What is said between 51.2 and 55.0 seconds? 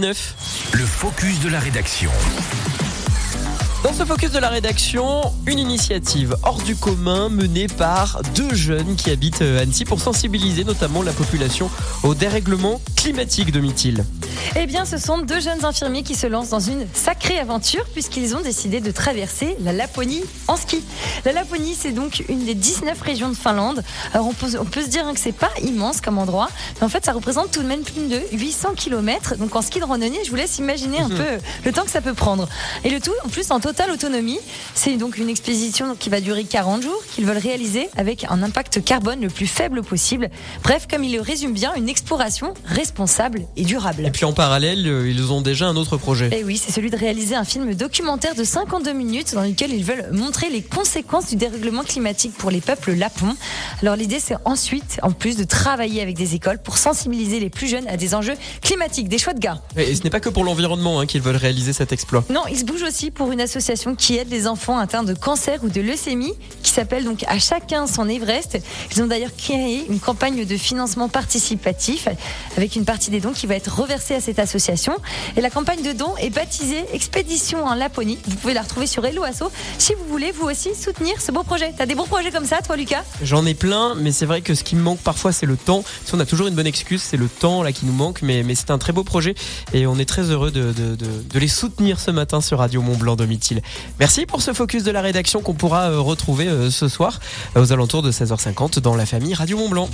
du dérèglement climatique pour les peuples lapons. Alors l'idée, c'est ensuite,